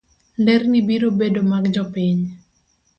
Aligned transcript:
nderni 0.41 0.79
biro 0.87 1.09
bedo 1.19 1.41
mag 1.51 1.63
jopiny. 1.73 2.19